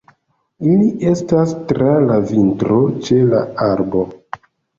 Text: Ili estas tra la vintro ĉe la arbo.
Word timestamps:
Ili 0.69 0.87
estas 1.11 1.53
tra 1.73 1.91
la 2.07 2.17
vintro 2.31 2.81
ĉe 3.09 3.19
la 3.35 3.45
arbo. 3.69 4.05